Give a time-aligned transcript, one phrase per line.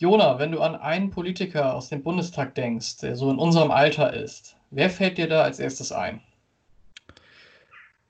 [0.00, 4.14] Jona, wenn du an einen Politiker aus dem Bundestag denkst, der so in unserem Alter
[4.14, 6.22] ist, wer fällt dir da als erstes ein?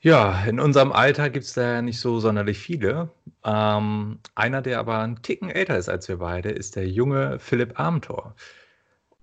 [0.00, 3.10] Ja, in unserem Alter gibt es da ja nicht so sonderlich viele.
[3.44, 7.78] Ähm, einer, der aber einen Ticken älter ist als wir beide, ist der junge Philipp
[7.80, 8.36] Amthor.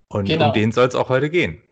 [0.08, 0.48] Und genau.
[0.48, 1.62] um den soll es auch heute gehen.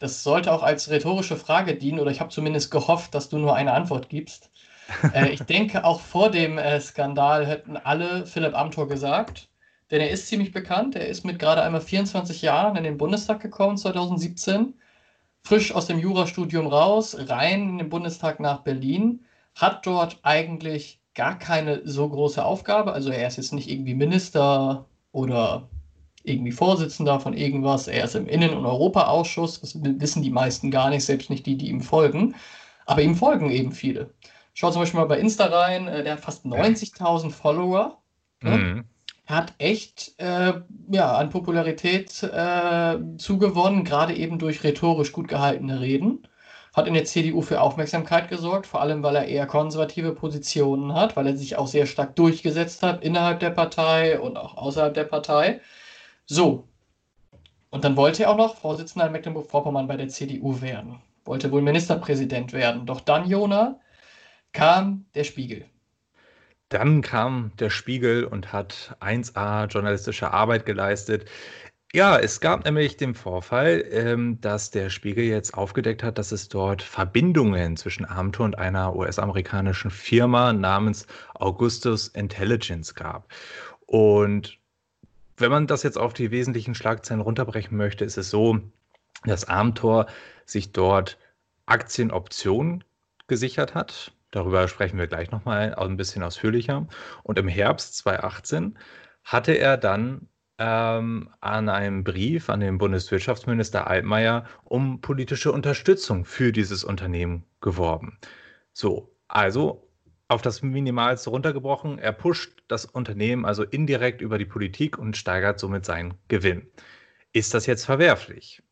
[0.00, 3.54] Das sollte auch als rhetorische Frage dienen, oder ich habe zumindest gehofft, dass du nur
[3.54, 4.50] eine Antwort gibst.
[5.12, 9.50] äh, ich denke, auch vor dem äh, Skandal hätten alle Philipp Amthor gesagt,
[9.90, 10.96] denn er ist ziemlich bekannt.
[10.96, 14.74] Er ist mit gerade einmal 24 Jahren in den Bundestag gekommen, 2017
[15.46, 21.38] frisch aus dem Jurastudium raus, rein in den Bundestag nach Berlin, hat dort eigentlich gar
[21.38, 22.92] keine so große Aufgabe.
[22.92, 25.68] Also er ist jetzt nicht irgendwie Minister oder
[26.24, 27.86] irgendwie Vorsitzender von irgendwas.
[27.86, 29.60] Er ist im Innen- und Europaausschuss.
[29.60, 32.34] Das wissen die meisten gar nicht, selbst nicht die, die ihm folgen.
[32.86, 34.10] Aber ihm folgen eben viele.
[34.52, 35.86] Schaut zum Beispiel mal bei Insta rein.
[35.86, 37.98] Äh, der hat fast 90.000 Follower.
[38.42, 38.84] Mhm
[39.26, 40.54] hat echt äh,
[40.90, 46.26] ja, an Popularität äh, zugewonnen, gerade eben durch rhetorisch gut gehaltene Reden.
[46.74, 51.16] Hat in der CDU für Aufmerksamkeit gesorgt, vor allem weil er eher konservative Positionen hat,
[51.16, 55.04] weil er sich auch sehr stark durchgesetzt hat innerhalb der Partei und auch außerhalb der
[55.04, 55.60] Partei.
[56.26, 56.68] So.
[57.70, 61.00] Und dann wollte er auch noch Vorsitzender in Mecklenburg-Vorpommern bei der CDU werden.
[61.24, 62.86] Wollte wohl Ministerpräsident werden.
[62.86, 63.80] Doch dann, Jona,
[64.52, 65.66] kam der Spiegel.
[66.68, 71.28] Dann kam der Spiegel und hat 1A journalistische Arbeit geleistet.
[71.92, 76.48] Ja, es gab nämlich den Vorfall, ähm, dass der Spiegel jetzt aufgedeckt hat, dass es
[76.48, 83.32] dort Verbindungen zwischen Amthor und einer US-amerikanischen Firma namens Augustus Intelligence gab.
[83.86, 84.58] Und
[85.36, 88.58] wenn man das jetzt auf die wesentlichen Schlagzeilen runterbrechen möchte, ist es so,
[89.24, 90.06] dass Amthor
[90.44, 91.18] sich dort
[91.66, 92.84] Aktienoptionen
[93.28, 96.86] gesichert hat Darüber sprechen wir gleich nochmal ein bisschen ausführlicher.
[97.22, 98.78] Und im Herbst 2018
[99.22, 100.28] hatte er dann
[100.58, 108.18] ähm, an einem Brief an den Bundeswirtschaftsminister Altmaier um politische Unterstützung für dieses Unternehmen geworben.
[108.72, 109.88] So, also
[110.28, 115.60] auf das Minimalste runtergebrochen, er pusht das Unternehmen also indirekt über die Politik und steigert
[115.60, 116.66] somit seinen Gewinn.
[117.32, 118.62] Ist das jetzt verwerflich?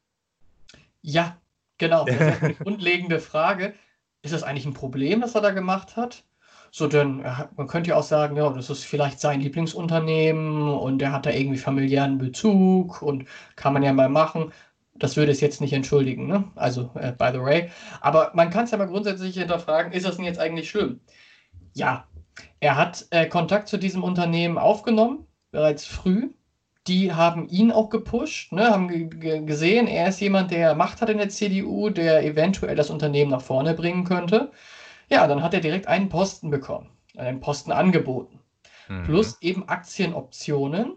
[1.02, 1.40] Ja,
[1.78, 2.06] genau.
[2.06, 3.74] Das ist eine grundlegende Frage
[4.24, 6.24] ist das eigentlich ein Problem, was er da gemacht hat?
[6.70, 7.18] So, denn
[7.56, 11.30] man könnte ja auch sagen, ja, das ist vielleicht sein Lieblingsunternehmen und er hat da
[11.30, 14.52] irgendwie familiären Bezug und kann man ja mal machen.
[14.96, 16.44] Das würde es jetzt nicht entschuldigen, ne?
[16.56, 17.70] Also, äh, by the way.
[18.00, 21.00] Aber man kann es ja mal grundsätzlich hinterfragen, ist das denn jetzt eigentlich schlimm?
[21.74, 22.08] Ja,
[22.60, 26.30] er hat äh, Kontakt zu diesem Unternehmen aufgenommen, bereits früh
[26.86, 29.10] die haben ihn auch gepusht, ne, haben
[29.46, 33.40] gesehen, er ist jemand, der Macht hat in der CDU, der eventuell das Unternehmen nach
[33.40, 34.50] vorne bringen könnte.
[35.08, 38.40] Ja, dann hat er direkt einen Posten bekommen, einen Posten angeboten.
[38.88, 39.04] Mhm.
[39.04, 40.94] Plus eben Aktienoptionen.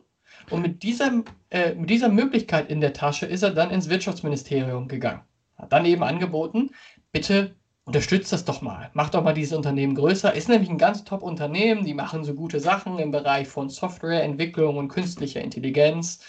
[0.50, 4.88] Und mit dieser, äh, mit dieser Möglichkeit in der Tasche ist er dann ins Wirtschaftsministerium
[4.88, 5.22] gegangen.
[5.58, 6.72] Hat dann eben angeboten,
[7.12, 7.56] bitte
[7.88, 8.90] unterstützt das doch mal.
[8.94, 10.34] Macht doch mal dieses Unternehmen größer.
[10.34, 11.86] Ist nämlich ein ganz top Unternehmen.
[11.86, 16.20] Die machen so gute Sachen im Bereich von Softwareentwicklung und künstlicher Intelligenz.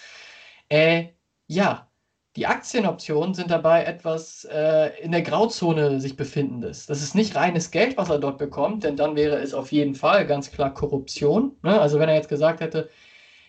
[0.69, 1.09] Äh,
[1.49, 1.89] ja,
[2.37, 6.87] die Aktienoptionen sind dabei etwas äh, in der Grauzone sich befindенdes.
[6.87, 9.97] Das ist nicht reines Geld, was er dort bekommt, denn dann wäre es auf jeden
[9.97, 11.57] Fall ganz klar Korruption.
[11.65, 11.81] Ne?
[11.81, 12.89] Also wenn er jetzt gesagt hätte,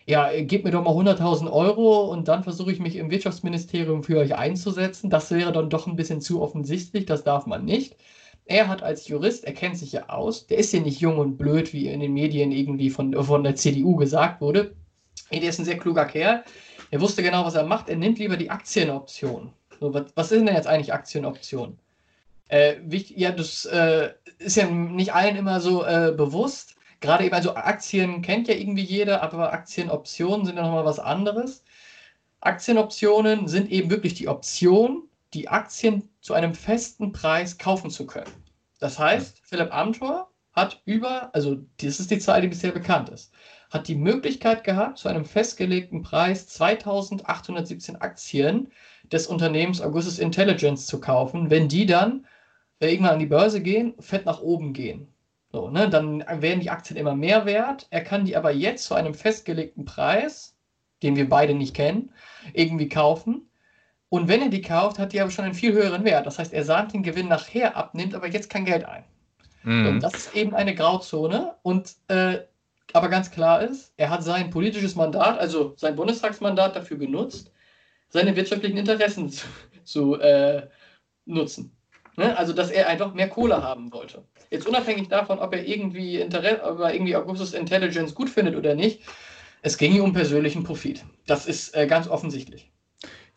[0.09, 4.18] ja, gebt mir doch mal 100.000 Euro und dann versuche ich mich im Wirtschaftsministerium für
[4.18, 5.12] euch einzusetzen.
[5.12, 7.96] Das wäre dann doch ein bisschen zu offensichtlich, das darf man nicht.
[8.46, 11.38] Er hat als Jurist, er kennt sich ja aus, der ist ja nicht jung und
[11.38, 14.74] blöd, wie in den Medien irgendwie von, von der CDU gesagt wurde.
[15.31, 16.44] Der ist ein sehr kluger Kerl.
[16.90, 17.88] Er wusste genau, was er macht.
[17.88, 19.53] Er nimmt lieber die Aktienoption.
[19.80, 21.78] So, was, was ist denn jetzt eigentlich Aktienoption?
[22.48, 22.78] Äh,
[23.16, 24.09] ja, das äh,
[24.40, 28.84] ist ja nicht allen immer so äh, bewusst gerade eben, also Aktien kennt ja irgendwie
[28.84, 31.64] jeder, aber Aktienoptionen sind ja nochmal was anderes.
[32.42, 38.31] Aktienoptionen sind eben wirklich die Option, die Aktien zu einem festen Preis kaufen zu können.
[38.80, 43.34] Das heißt, Philipp Amthor hat über, also das ist die Zahl, die bisher bekannt ist,
[43.69, 48.72] hat die Möglichkeit gehabt, zu einem festgelegten Preis 2817 Aktien
[49.12, 52.25] des Unternehmens Augustus Intelligence zu kaufen, wenn die dann
[52.80, 55.07] irgendwann an die Börse gehen, fett nach oben gehen.
[55.51, 57.88] So, ne, dann werden die Aktien immer mehr wert.
[57.90, 60.56] Er kann die aber jetzt zu einem festgelegten Preis,
[61.01, 62.12] den wir beide nicht kennen,
[62.54, 63.50] irgendwie kaufen.
[64.10, 66.25] Und wenn er die kauft, hat die aber schon einen viel höheren Wert.
[66.25, 69.04] Das heißt, er sahnt den Gewinn nachher ab, nimmt aber jetzt kein Geld ein.
[69.63, 69.88] Mhm.
[69.88, 71.56] Und das ist eben eine Grauzone.
[71.63, 72.40] Und äh,
[72.94, 77.52] aber ganz klar ist, er hat sein politisches Mandat, also sein Bundestagsmandat dafür genutzt,
[78.10, 79.45] seine wirtschaftlichen Interessen zu,
[79.84, 80.68] zu äh,
[81.25, 81.75] nutzen.
[82.15, 82.38] Ne?
[82.38, 84.23] Also, dass er einfach mehr Kohle haben wollte.
[84.50, 88.75] Jetzt unabhängig davon, ob er irgendwie, Interesse, ob er irgendwie Augustus Intelligence gut findet oder
[88.75, 89.01] nicht,
[89.61, 91.03] Es ging hier um persönlichen Profit.
[91.27, 92.71] Das ist äh, ganz offensichtlich.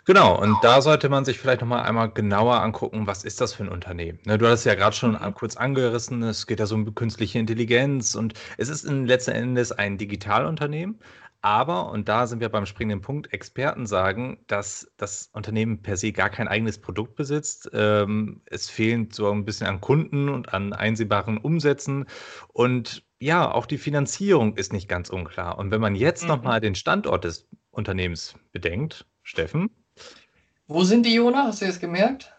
[0.05, 3.63] Genau, und da sollte man sich vielleicht nochmal einmal genauer angucken, was ist das für
[3.63, 4.19] ein Unternehmen.
[4.25, 5.35] Ne, du hattest ja gerade schon mhm.
[5.35, 9.71] kurz angerissen, es geht ja so um künstliche Intelligenz und es ist in letzten Endes
[9.71, 10.99] ein Digitalunternehmen.
[11.43, 16.13] Aber, und da sind wir beim springenden Punkt, Experten sagen, dass das Unternehmen per se
[16.13, 17.69] gar kein eigenes Produkt besitzt.
[17.73, 22.07] Ähm, es fehlt so ein bisschen an Kunden und an einsehbaren Umsätzen.
[22.49, 25.59] Und ja, auch die Finanzierung ist nicht ganz unklar.
[25.59, 26.29] Und wenn man jetzt mhm.
[26.29, 29.71] nochmal den Standort des Unternehmens bedenkt, Steffen,
[30.69, 31.45] wo sind die, Jona?
[31.45, 32.33] Hast du das gemerkt?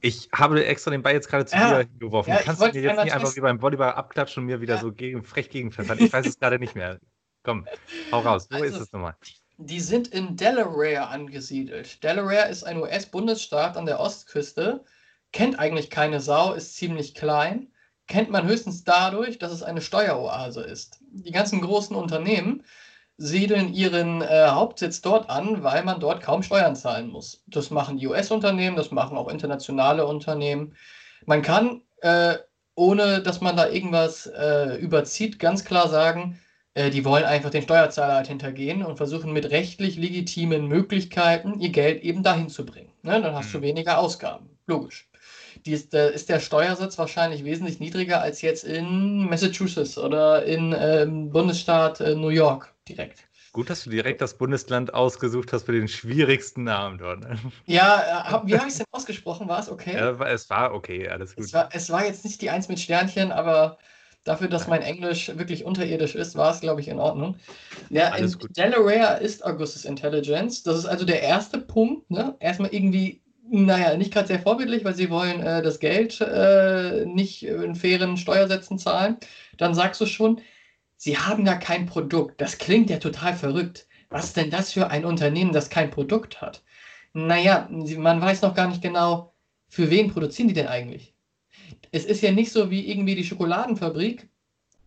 [0.00, 1.82] Ich habe extra den Ball jetzt gerade zu ja.
[1.82, 2.30] dir geworfen.
[2.30, 4.80] Ja, Kannst du mir jetzt nicht einfach wie beim Volleyball abklatschen und mir wieder ja.
[4.80, 5.98] so gegen, frech gegenpfeffern?
[5.98, 6.98] Ich weiß es gerade nicht mehr.
[7.42, 7.66] Komm,
[8.12, 8.48] hau raus.
[8.50, 9.14] Wo also, ist es nochmal?
[9.58, 12.02] Die sind in Delaware angesiedelt.
[12.02, 14.84] Delaware ist ein US-Bundesstaat an der Ostküste,
[15.32, 17.72] kennt eigentlich keine Sau, ist ziemlich klein,
[18.06, 20.98] kennt man höchstens dadurch, dass es eine Steueroase ist.
[21.10, 22.64] Die ganzen großen Unternehmen
[23.16, 27.42] siedeln ihren äh, Hauptsitz dort an, weil man dort kaum Steuern zahlen muss.
[27.46, 30.74] Das machen die US-Unternehmen, das machen auch internationale Unternehmen.
[31.26, 32.36] Man kann, äh,
[32.74, 36.40] ohne dass man da irgendwas äh, überzieht, ganz klar sagen,
[36.74, 41.70] äh, die wollen einfach den Steuerzahler halt hintergehen und versuchen mit rechtlich legitimen Möglichkeiten ihr
[41.70, 42.92] Geld eben dahin zu bringen.
[43.02, 43.20] Ne?
[43.20, 43.58] Dann hast mhm.
[43.58, 44.48] du weniger Ausgaben.
[44.66, 45.08] Logisch.
[45.64, 51.30] Ist, äh, ist der Steuersatz wahrscheinlich wesentlich niedriger als jetzt in Massachusetts oder in ähm,
[51.30, 53.24] Bundesstaat äh, New York direkt.
[53.52, 57.20] Gut, dass du direkt das Bundesland ausgesucht hast für den schwierigsten Namen dort.
[57.20, 57.38] Ne?
[57.66, 59.46] Ja, äh, wie habe ich es denn ausgesprochen?
[59.46, 59.94] War es okay?
[59.94, 61.44] Ja, es war okay, alles gut.
[61.44, 63.76] Es war, es war jetzt nicht die Eins mit Sternchen, aber
[64.24, 67.36] dafür, dass mein Englisch wirklich unterirdisch ist, war es, glaube ich, in Ordnung.
[67.90, 68.56] Ja, alles in gut.
[68.56, 70.62] Delaware ist Augustus Intelligence.
[70.62, 72.10] Das ist also der erste Punkt.
[72.10, 72.34] Ne?
[72.40, 73.22] Erstmal irgendwie
[73.52, 78.16] naja, nicht gerade sehr vorbildlich, weil sie wollen äh, das Geld äh, nicht in fairen
[78.16, 79.18] Steuersätzen zahlen.
[79.58, 80.40] Dann sagst du schon,
[80.96, 82.40] sie haben ja kein Produkt.
[82.40, 83.86] Das klingt ja total verrückt.
[84.08, 86.62] Was ist denn das für ein Unternehmen, das kein Produkt hat?
[87.12, 89.34] Naja, man weiß noch gar nicht genau,
[89.68, 91.11] für wen produzieren die denn eigentlich?
[91.90, 94.28] Es ist ja nicht so wie irgendwie die Schokoladenfabrik,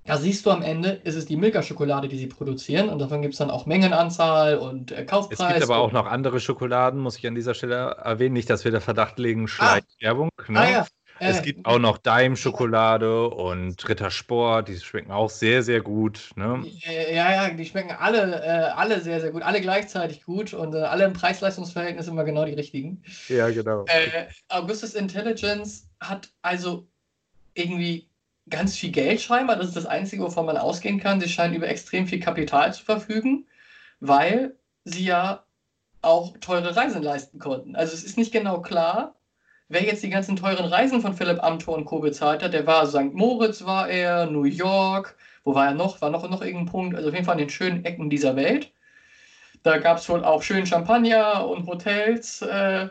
[0.06, 3.34] da siehst du am Ende, ist es die Milka-Schokolade, die sie produzieren und davon gibt
[3.34, 5.40] es dann auch Mengenanzahl und äh, Kaufpreis.
[5.40, 8.34] Es gibt aber auch noch andere Schokoladen, muss ich an dieser Stelle erwähnen.
[8.34, 10.30] Nicht, dass wir da Verdacht legen, Schleichwerbung.
[10.38, 10.52] Ah.
[10.52, 10.60] Ne?
[10.60, 10.86] Ah, ja.
[11.26, 16.32] Es äh, gibt auch noch Daim-Schokolade und Rittersport, die schmecken auch sehr, sehr gut.
[16.36, 16.66] Ne?
[16.84, 20.80] Ja, ja, die schmecken alle, äh, alle sehr, sehr gut, alle gleichzeitig gut und äh,
[20.80, 23.04] alle im Preis-Leistungs-Verhältnis immer genau die richtigen.
[23.28, 23.86] Ja, genau.
[23.88, 26.88] Äh, Augustus Intelligence hat also
[27.54, 28.08] irgendwie
[28.50, 29.56] ganz viel Geld scheinbar.
[29.56, 31.20] Das ist das Einzige, wovon man ausgehen kann.
[31.20, 33.48] Sie scheinen über extrem viel Kapital zu verfügen,
[34.00, 35.44] weil sie ja
[36.02, 37.76] auch teure Reisen leisten konnten.
[37.76, 39.15] Also es ist nicht genau klar,
[39.68, 42.00] wer jetzt die ganzen teuren Reisen von Philipp Amthor und Co.
[42.00, 42.54] bezahlt hat.
[42.54, 43.14] Der war St.
[43.14, 46.02] Moritz, war er, New York, wo war er noch?
[46.02, 46.96] War noch, noch irgendein Punkt?
[46.96, 48.72] Also auf jeden Fall an den schönen Ecken dieser Welt.
[49.64, 52.42] Da gab es wohl auch schön Champagner und Hotels.
[52.42, 52.90] Äh,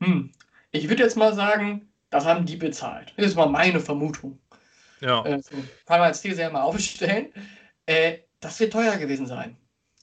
[0.00, 0.30] hm.
[0.70, 3.12] Ich würde jetzt mal sagen, das haben die bezahlt.
[3.16, 4.38] Das ist mal meine Vermutung.
[5.00, 5.24] Ja.
[5.24, 5.42] Äh,
[5.86, 7.32] kann man als These ja mal aufstellen.
[7.86, 9.56] Äh, das wird teuer gewesen sein.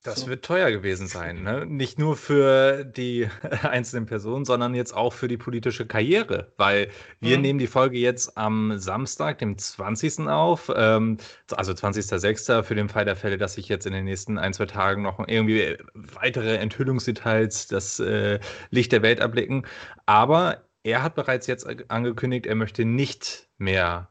[0.03, 0.27] Das so.
[0.27, 1.43] wird teuer gewesen sein.
[1.43, 1.65] Ne?
[1.67, 3.29] Nicht nur für die
[3.61, 6.51] einzelnen Personen, sondern jetzt auch für die politische Karriere.
[6.57, 6.89] Weil
[7.19, 7.41] wir mhm.
[7.43, 10.27] nehmen die Folge jetzt am Samstag, dem 20.
[10.27, 11.17] auf, ähm,
[11.51, 12.63] also 20.06.
[12.63, 15.19] für den Fall der Fälle, dass sich jetzt in den nächsten ein, zwei Tagen noch
[15.27, 18.39] irgendwie weitere Enthüllungsdetails das äh,
[18.71, 19.67] Licht der Welt erblicken.
[20.07, 24.09] Aber er hat bereits jetzt angekündigt, er möchte nicht mehr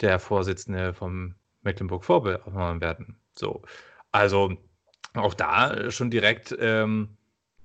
[0.00, 3.20] der Vorsitzende vom Mecklenburg-Vorpommern werden.
[3.34, 3.62] So,
[4.10, 4.56] also
[5.14, 7.16] auch da schon direkt ähm,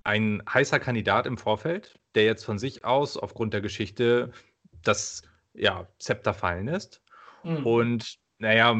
[0.04, 4.32] ein heißer Kandidat im Vorfeld, der jetzt von sich aus aufgrund der Geschichte
[4.84, 5.24] das
[5.54, 7.02] ja, Zepter fallen lässt.
[7.44, 7.66] Mhm.
[7.66, 8.76] Und naja,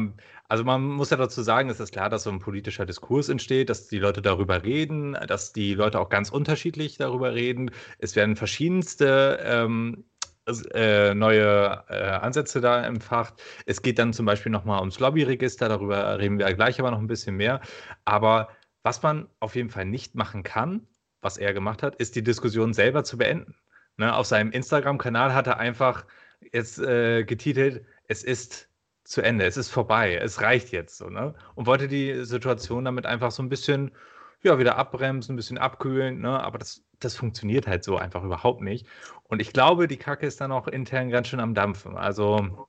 [0.48, 3.68] also man muss ja dazu sagen, es ist klar, dass so ein politischer Diskurs entsteht,
[3.68, 7.70] dass die Leute darüber reden, dass die Leute auch ganz unterschiedlich darüber reden.
[7.98, 10.04] Es werden verschiedenste ähm,
[10.74, 13.34] äh, neue äh, Ansätze da empfacht.
[13.64, 17.08] Es geht dann zum Beispiel nochmal ums Lobbyregister, darüber reden wir gleich aber noch ein
[17.08, 17.60] bisschen mehr.
[18.04, 18.48] Aber
[18.86, 20.86] was man auf jeden Fall nicht machen kann,
[21.20, 23.56] was er gemacht hat, ist die Diskussion selber zu beenden.
[23.96, 26.04] Ne, auf seinem Instagram-Kanal hat er einfach
[26.52, 28.68] jetzt äh, getitelt, es ist
[29.02, 31.34] zu Ende, es ist vorbei, es reicht jetzt so, ne?
[31.56, 33.90] Und wollte die Situation damit einfach so ein bisschen
[34.42, 36.40] ja, wieder abbremsen, ein bisschen abkühlen, ne?
[36.40, 38.86] Aber das das funktioniert halt so einfach überhaupt nicht.
[39.24, 41.96] Und ich glaube, die Kacke ist dann auch intern ganz schön am Dampfen.
[41.96, 42.68] Also,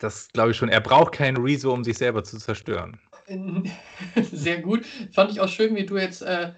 [0.00, 0.68] das glaube ich schon.
[0.70, 3.00] Er braucht keinen Rezo, um sich selber zu zerstören.
[4.32, 4.86] Sehr gut.
[5.12, 6.52] Fand ich auch schön, wie du jetzt äh,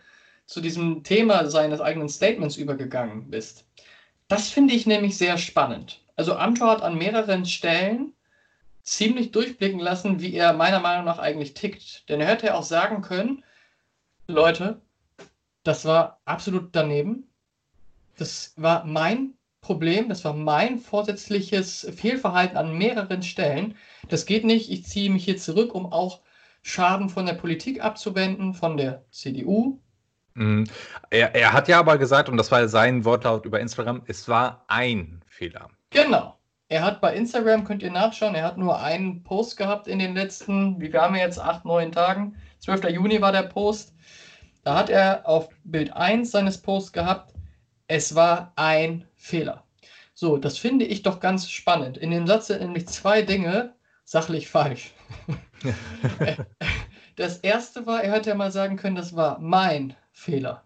[0.46, 3.66] zu diesem Thema seines eigenen Statements übergegangen bist.
[4.28, 6.02] Das finde ich nämlich sehr spannend.
[6.16, 8.12] Also Amtor hat an mehreren Stellen
[8.82, 12.08] ziemlich durchblicken lassen, wie er meiner Meinung nach eigentlich tickt.
[12.08, 13.44] Denn er hätte ja auch sagen können,
[14.26, 14.80] Leute,
[15.62, 17.30] das war absolut daneben.
[18.16, 23.76] Das war mein Problem, das war mein vorsätzliches Fehlverhalten an mehreren Stellen.
[24.08, 24.70] Das geht nicht.
[24.70, 26.20] Ich ziehe mich hier zurück, um auch
[26.68, 29.80] Schaden von der Politik abzuwenden, von der CDU.
[30.34, 30.64] Mhm.
[31.08, 34.64] Er, er hat ja aber gesagt, und das war sein Wortlaut über Instagram, es war
[34.68, 35.70] ein Fehler.
[35.90, 36.38] Genau.
[36.68, 40.14] Er hat bei Instagram, könnt ihr nachschauen, er hat nur einen Post gehabt in den
[40.14, 42.36] letzten, wie wir haben jetzt, acht, neun Tagen.
[42.58, 42.90] 12.
[42.90, 43.94] Juni war der Post.
[44.62, 47.32] Da hat er auf Bild 1 seines Posts gehabt,
[47.86, 49.64] es war ein Fehler.
[50.12, 51.96] So, das finde ich doch ganz spannend.
[51.96, 54.92] In dem Satz sind nämlich zwei Dinge sachlich falsch.
[57.16, 60.64] das erste war, er hätte ja mal sagen können, das war mein Fehler.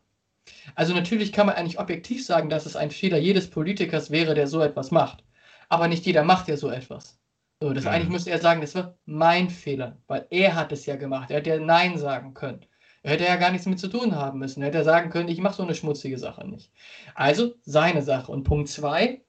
[0.75, 4.47] Also natürlich kann man eigentlich objektiv sagen, dass es ein Fehler jedes Politikers wäre, der
[4.47, 5.25] so etwas macht.
[5.69, 7.19] Aber nicht jeder macht ja so etwas.
[7.61, 7.91] So, das mhm.
[7.91, 11.31] eigentlich müsste er sagen, das war mein Fehler, weil er hat es ja gemacht.
[11.31, 12.67] Er hätte ja Nein sagen können.
[13.03, 14.63] Er hätte ja gar nichts mit zu tun haben müssen.
[14.63, 16.73] Er hätte ja sagen können, ich mache so eine schmutzige Sache nicht.
[17.15, 18.31] Also seine Sache.
[18.31, 19.23] Und Punkt zwei,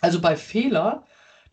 [0.00, 1.04] also bei Fehler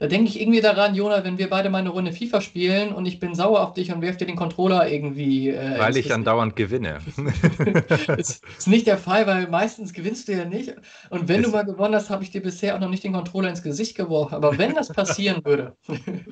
[0.02, 3.06] da denke ich irgendwie daran, Jona, wenn wir beide mal eine Runde FIFA spielen und
[3.06, 5.50] ich bin sauer auf dich und werf dir den Controller irgendwie.
[5.50, 7.02] Äh, weil ich andauernd gewinne.
[8.08, 10.74] das ist nicht der Fall, weil meistens gewinnst du ja nicht.
[11.12, 13.14] Und wenn es du mal gewonnen hast, habe ich dir bisher auch noch nicht den
[13.14, 14.34] Controller ins Gesicht geworfen.
[14.34, 15.76] Aber wenn das passieren würde.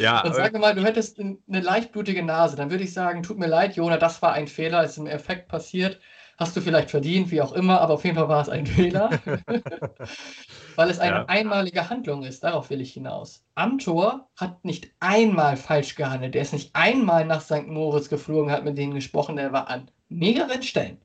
[0.00, 3.48] Ja, und sage mal, du hättest eine leichtblutige Nase, dann würde ich sagen, tut mir
[3.48, 5.98] leid, Jona, das war ein Fehler, ist im Effekt passiert
[6.38, 9.10] hast du vielleicht verdient, wie auch immer, aber auf jeden Fall war es ein Fehler,
[10.76, 11.24] weil es eine ja.
[11.26, 12.44] einmalige Handlung ist.
[12.44, 13.44] Darauf will ich hinaus.
[13.56, 16.36] Amtor hat nicht einmal falsch gehandelt.
[16.36, 17.66] Er ist nicht einmal nach St.
[17.66, 19.36] Moritz geflogen, hat mit denen gesprochen.
[19.36, 20.98] Er war an mehreren Stellen,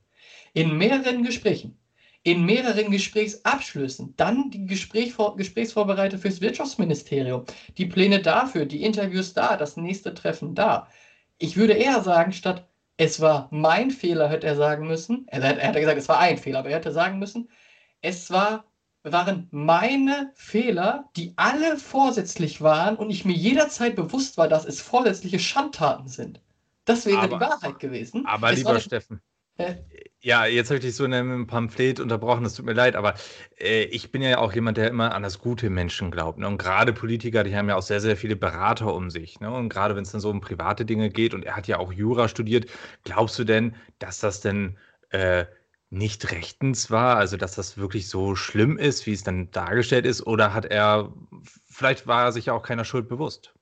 [0.54, 1.80] in mehreren Gesprächen,
[2.22, 7.44] in mehreren Gesprächsabschlüssen, dann die Gespräch Gesprächsvorbereitung fürs Wirtschaftsministerium,
[7.78, 10.88] die Pläne dafür, die Interviews da, das nächste Treffen da.
[11.40, 15.26] Ich würde eher sagen, statt es war mein Fehler, hätte er sagen müssen.
[15.28, 17.50] Er, er hat gesagt, es war ein Fehler, aber er hätte sagen müssen,
[18.02, 18.66] es war,
[19.04, 24.82] waren meine Fehler, die alle vorsätzlich waren und ich mir jederzeit bewusst war, dass es
[24.82, 26.42] vorsätzliche Schandtaten sind.
[26.86, 28.26] Das wäre aber, die Wahrheit gewesen.
[28.26, 29.22] Aber es lieber Steffen,
[30.22, 33.16] ja, jetzt habe ich dich so in einem Pamphlet unterbrochen, das tut mir leid, aber
[33.60, 36.40] äh, ich bin ja auch jemand, der immer an das gute Menschen glaubt.
[36.40, 36.48] Ne?
[36.48, 39.40] Und gerade Politiker, die haben ja auch sehr, sehr viele Berater um sich.
[39.42, 39.52] Ne?
[39.52, 41.92] Und gerade wenn es dann so um private Dinge geht, und er hat ja auch
[41.92, 42.68] Jura studiert,
[43.04, 44.78] glaubst du denn, dass das denn
[45.10, 45.46] äh,
[45.90, 47.18] nicht rechtens war?
[47.18, 50.26] Also, dass das wirklich so schlimm ist, wie es dann dargestellt ist?
[50.26, 51.14] Oder hat er,
[51.70, 53.54] vielleicht war er sich ja auch keiner Schuld bewusst?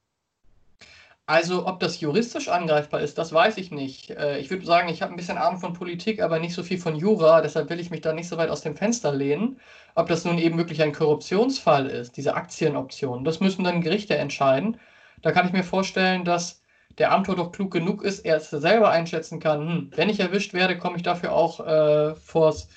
[1.28, 4.10] Also, ob das juristisch angreifbar ist, das weiß ich nicht.
[4.12, 6.78] Äh, ich würde sagen, ich habe ein bisschen Ahnung von Politik, aber nicht so viel
[6.78, 9.60] von Jura, deshalb will ich mich da nicht so weit aus dem Fenster lehnen.
[9.96, 14.78] Ob das nun eben wirklich ein Korruptionsfall ist, diese Aktienoption, das müssen dann Gerichte entscheiden.
[15.22, 16.62] Da kann ich mir vorstellen, dass
[16.98, 19.68] der Amtor doch klug genug ist, er es selber einschätzen kann.
[19.68, 22.68] Hm, wenn ich erwischt werde, komme ich dafür auch äh, vors,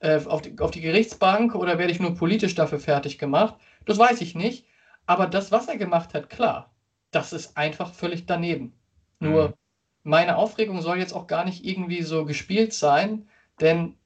[0.00, 3.54] äh, auf, die, auf die Gerichtsbank oder werde ich nur politisch dafür fertig gemacht?
[3.86, 4.66] Das weiß ich nicht.
[5.06, 6.73] Aber das, was er gemacht hat, klar
[7.14, 8.72] das ist einfach völlig daneben.
[9.20, 9.54] Nur mhm.
[10.02, 13.28] meine Aufregung soll jetzt auch gar nicht irgendwie so gespielt sein,
[13.60, 13.96] denn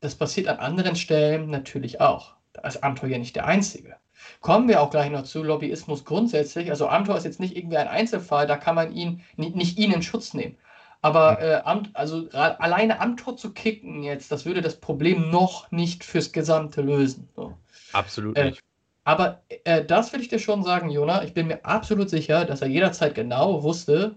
[0.00, 2.34] das passiert an anderen Stellen natürlich auch.
[2.52, 3.96] Da ist Amtor ja nicht der Einzige.
[4.40, 6.70] Kommen wir auch gleich noch zu Lobbyismus grundsätzlich.
[6.70, 10.02] Also Amtor ist jetzt nicht irgendwie ein Einzelfall, da kann man ihn nicht ihn in
[10.02, 10.56] Schutz nehmen.
[11.02, 11.62] Aber äh,
[11.94, 17.28] also alleine Amtor zu kicken jetzt, das würde das Problem noch nicht fürs Gesamte lösen.
[17.34, 17.56] So.
[17.92, 18.62] Absolut äh, nicht.
[19.10, 21.24] Aber äh, das will ich dir schon sagen, Jona.
[21.24, 24.16] Ich bin mir absolut sicher, dass er jederzeit genau wusste,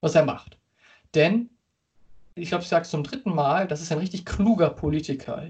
[0.00, 0.56] was er macht.
[1.16, 1.50] Denn,
[2.36, 5.42] ich glaube, ich sage es zum dritten Mal, das ist ein richtig kluger Politiker.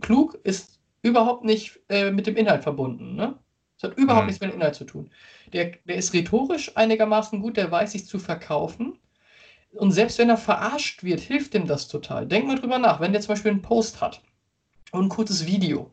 [0.00, 3.16] Klug ist überhaupt nicht äh, mit dem Inhalt verbunden.
[3.16, 3.36] Ne?
[3.80, 4.26] Das hat überhaupt mhm.
[4.28, 5.10] nichts mit dem Inhalt zu tun.
[5.52, 8.96] Der, der ist rhetorisch einigermaßen gut, der weiß sich zu verkaufen.
[9.72, 12.26] Und selbst wenn er verarscht wird, hilft ihm das total.
[12.26, 14.22] Denk mal drüber nach, wenn der zum Beispiel einen Post hat
[14.92, 15.90] und ein kurzes Video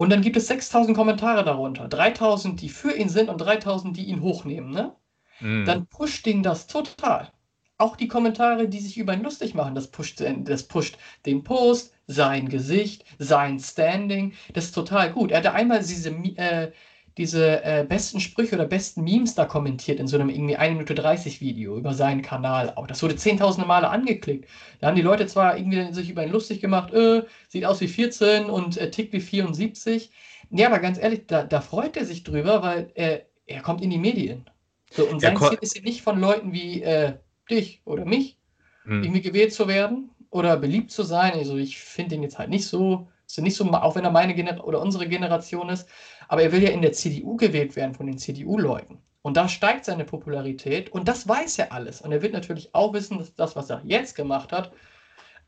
[0.00, 1.86] und dann gibt es 6000 Kommentare darunter.
[1.86, 4.70] 3000, die für ihn sind und 3000, die ihn hochnehmen.
[4.70, 4.96] Ne?
[5.40, 5.66] Mm.
[5.66, 7.30] Dann pusht ihn das total.
[7.76, 11.92] Auch die Kommentare, die sich über ihn lustig machen, das pusht, das pusht den Post,
[12.06, 14.32] sein Gesicht, sein Standing.
[14.54, 15.32] Das ist total gut.
[15.32, 16.72] Er hatte einmal diese, äh,
[17.20, 20.94] diese äh, besten Sprüche oder besten Memes da kommentiert in so einem irgendwie 1 Minute
[20.94, 22.72] 30 Video über seinen Kanal.
[22.76, 24.48] Auch das wurde zehntausende Male angeklickt.
[24.80, 27.88] Da haben die Leute zwar irgendwie sich über ihn lustig gemacht, äh, sieht aus wie
[27.88, 30.10] 14 und äh, tickt wie 74.
[30.50, 33.90] Ja, aber ganz ehrlich, da, da freut er sich drüber, weil er, er kommt in
[33.90, 34.48] die Medien.
[34.90, 37.12] So, und sein Ziel ist ja nicht von Leuten wie äh,
[37.50, 38.38] dich oder mich
[38.84, 39.02] hm.
[39.02, 41.34] irgendwie gewählt zu werden oder beliebt zu sein.
[41.34, 44.34] Also ich finde ihn jetzt halt nicht so, ist nicht so, auch wenn er meine
[44.34, 45.86] Gener oder unsere Generation ist,
[46.30, 48.98] aber er will ja in der CDU gewählt werden von den CDU-Leuten.
[49.20, 52.02] Und da steigt seine Popularität und das weiß er alles.
[52.02, 54.70] Und er wird natürlich auch wissen, dass das, was er jetzt gemacht hat,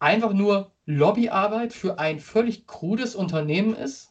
[0.00, 4.10] einfach nur Lobbyarbeit für ein völlig krudes Unternehmen ist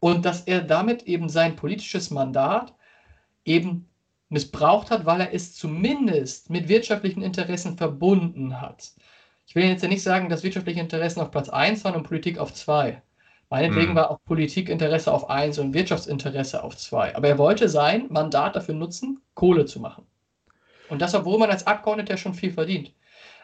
[0.00, 2.74] und dass er damit eben sein politisches Mandat
[3.44, 3.88] eben
[4.30, 8.90] missbraucht hat, weil er es zumindest mit wirtschaftlichen Interessen verbunden hat.
[9.46, 12.38] Ich will jetzt ja nicht sagen, dass wirtschaftliche Interessen auf Platz 1 waren und Politik
[12.38, 13.00] auf 2.
[13.54, 13.94] Meinetwegen hm.
[13.94, 17.14] war auch Politikinteresse auf 1 und Wirtschaftsinteresse auf 2.
[17.14, 20.04] Aber er wollte sein Mandat dafür nutzen, Kohle zu machen.
[20.88, 22.92] Und das, obwohl man als Abgeordneter schon viel verdient.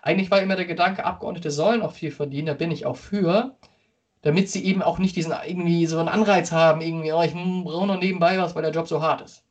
[0.02, 3.56] Eigentlich war immer der Gedanke, Abgeordnete sollen auch viel verdienen, da bin ich auch für,
[4.22, 7.86] damit sie eben auch nicht diesen irgendwie so einen Anreiz haben, irgendwie, oh, ich brauche
[7.86, 9.44] noch nebenbei was, weil der Job so hart ist.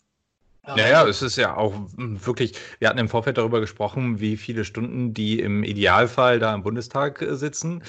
[0.67, 5.13] Naja, es ist ja auch wirklich, wir hatten im Vorfeld darüber gesprochen, wie viele Stunden
[5.13, 7.81] die im Idealfall da im Bundestag äh, sitzen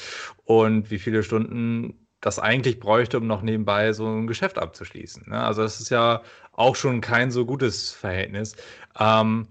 [0.45, 5.25] und wie viele Stunden das eigentlich bräuchte, um noch nebenbei so ein Geschäft abzuschließen.
[5.29, 5.43] Ne?
[5.43, 6.23] Also das ist ja
[6.53, 8.57] auch schon kein so gutes Verhältnis.
[8.99, 9.49] Ähm,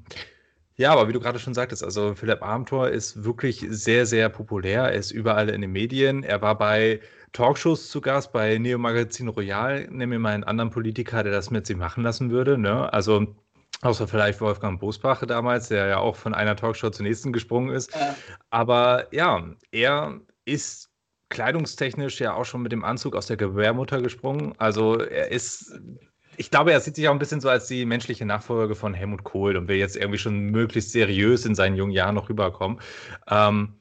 [0.76, 4.84] ja, aber wie du gerade schon sagtest, also Philipp Amthor ist wirklich sehr, sehr populär.
[4.84, 6.24] Er ist überall in den Medien.
[6.24, 7.02] Er war bei
[7.34, 9.88] Talkshows zu Gast bei Neo Magazin Royal.
[9.92, 12.58] Nimm mir mal einen anderen Politiker, der das mit sich machen lassen würde.
[12.58, 12.92] Ne?
[12.94, 13.36] Also
[13.82, 17.94] außer vielleicht Wolfgang Bosbach damals, der ja auch von einer Talkshow zur nächsten gesprungen ist.
[17.94, 18.16] Ja.
[18.50, 20.89] Aber ja, er ist
[21.30, 24.54] kleidungstechnisch ja auch schon mit dem Anzug aus der Gebärmutter gesprungen.
[24.58, 25.80] Also er ist
[26.38, 29.26] ich glaube, er sieht sich auch ein bisschen so als die menschliche Nachfolge von Helmut
[29.26, 32.80] Kohl und will jetzt irgendwie schon möglichst seriös in seinen jungen Jahren noch rüberkommen.
[33.30, 33.74] Ähm,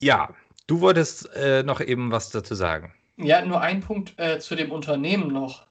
[0.00, 0.34] ja,
[0.68, 2.94] Du wolltest äh, noch eben was dazu sagen.
[3.16, 5.66] Ja, nur ein Punkt äh, zu dem Unternehmen noch.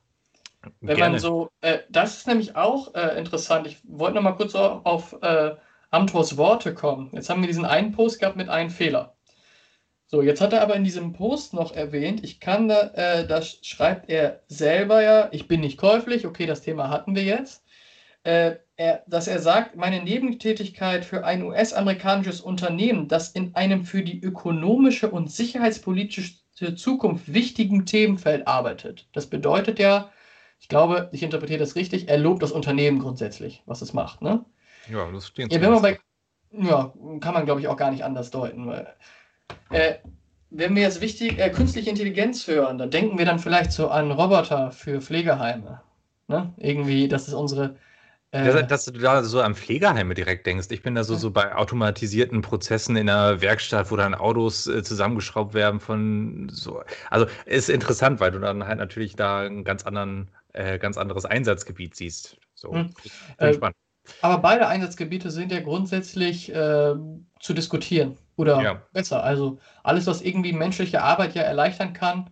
[0.82, 1.12] Wenn Gerne.
[1.12, 3.68] man so, äh, das ist nämlich auch äh, interessant.
[3.68, 5.56] Ich wollte noch mal kurz auf, auf äh,
[5.92, 7.12] Amthors Worte kommen.
[7.14, 9.16] Jetzt haben wir diesen einen Post gehabt mit einem Fehler.
[10.08, 13.42] So, jetzt hat er aber in diesem Post noch erwähnt, ich kann da, äh, da
[13.42, 17.64] schreibt er selber ja, ich bin nicht käuflich, okay, das Thema hatten wir jetzt
[18.28, 24.04] äh, er, dass er sagt, meine Nebentätigkeit für ein US-amerikanisches Unternehmen, das in einem für
[24.04, 26.36] die ökonomische und sicherheitspolitische
[26.76, 29.08] Zukunft wichtigen Themenfeld arbeitet.
[29.13, 30.12] Das bedeutet ja,
[30.60, 34.22] ich glaube, ich interpretiere das richtig, er lobt das Unternehmen grundsätzlich, was es macht.
[34.22, 34.43] Ne?
[34.91, 35.54] Ja, das stimmt.
[35.54, 36.00] Ja, wenn man bei,
[36.52, 38.67] ja, kann man, glaube ich, auch gar nicht anders deuten.
[38.67, 38.93] Weil,
[39.69, 39.95] äh,
[40.49, 44.12] wenn wir jetzt wichtig, äh, künstliche Intelligenz hören, dann denken wir dann vielleicht so an
[44.12, 45.81] Roboter für Pflegeheime.
[46.27, 46.53] Ne?
[46.57, 47.75] Irgendwie, das ist unsere
[48.31, 50.67] äh, dass, du da so an Pflegeheime direkt denkst.
[50.71, 54.83] Ich bin da so, so bei automatisierten Prozessen in der Werkstatt, wo dann Autos äh,
[54.83, 56.83] zusammengeschraubt werden von so.
[57.10, 61.23] Also ist interessant, weil du dann halt natürlich da ein ganz anderen, äh, ganz anderes
[61.23, 62.38] Einsatzgebiet siehst.
[62.53, 62.89] So, hm.
[63.38, 63.77] äh, spannend.
[64.22, 66.96] Aber beide Einsatzgebiete sind ja grundsätzlich äh,
[67.39, 68.17] zu diskutieren.
[68.36, 68.82] Oder ja.
[68.93, 69.24] besser.
[69.24, 72.30] Also alles, was irgendwie menschliche Arbeit ja erleichtern kann,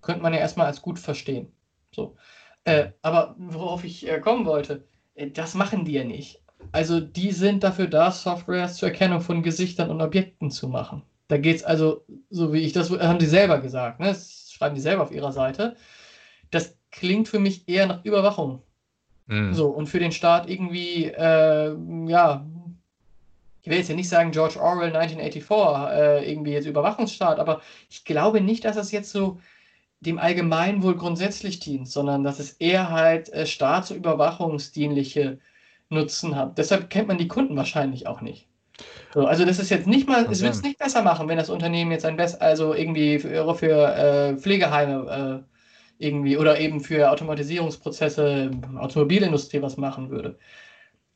[0.00, 1.52] könnte man ja erstmal als gut verstehen.
[1.94, 2.16] So.
[2.64, 6.40] Äh, aber worauf ich äh, kommen wollte, äh, das machen die ja nicht.
[6.70, 11.02] Also die sind dafür da, Softwares zur Erkennung von Gesichtern und Objekten zu machen.
[11.26, 14.08] Da geht es also, so wie ich das, haben die selber gesagt, ne?
[14.08, 15.76] das schreiben die selber auf ihrer Seite.
[16.50, 18.62] Das klingt für mich eher nach Überwachung.
[19.26, 19.54] Mhm.
[19.54, 22.46] So, und für den Staat irgendwie, äh, ja,
[23.62, 28.04] ich will jetzt ja nicht sagen George Orwell 1984, äh, irgendwie jetzt Überwachungsstaat, aber ich
[28.04, 29.38] glaube nicht, dass das jetzt so
[30.00, 35.38] dem Allgemeinwohl grundsätzlich dient, sondern dass es eher halt äh, staats- und überwachungsdienliche
[35.90, 36.58] Nutzen hat.
[36.58, 38.48] Deshalb kennt man die Kunden wahrscheinlich auch nicht.
[39.14, 41.50] So, also das ist jetzt nicht mal, es wird es nicht besser machen, wenn das
[41.50, 45.51] Unternehmen jetzt ein Best, also irgendwie für, für äh, Pflegeheime äh,
[46.02, 50.38] irgendwie oder eben für Automatisierungsprozesse, Automobilindustrie was machen würde.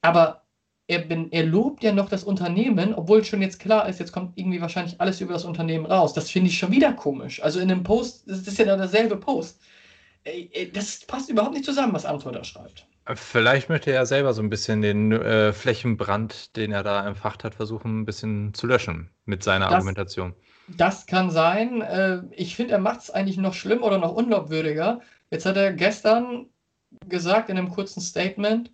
[0.02, 0.42] Aber
[0.88, 4.38] er, bin, er lobt ja noch das Unternehmen, obwohl schon jetzt klar ist, jetzt kommt
[4.38, 6.14] irgendwie wahrscheinlich alles über das Unternehmen raus.
[6.14, 7.42] Das finde ich schon wieder komisch.
[7.42, 9.60] Also in dem Post, das ist ja dann derselbe Post.
[10.72, 12.86] Das passt überhaupt nicht zusammen, was Amthor da schreibt.
[13.14, 17.54] Vielleicht möchte er selber so ein bisschen den äh, Flächenbrand, den er da empfacht hat,
[17.54, 20.34] versuchen, ein bisschen zu löschen mit seiner das, Argumentation.
[20.68, 21.80] Das kann sein.
[21.82, 25.00] Äh, ich finde, er macht es eigentlich noch schlimmer oder noch unglaubwürdiger.
[25.30, 26.46] Jetzt hat er gestern
[27.08, 28.72] gesagt in einem kurzen Statement,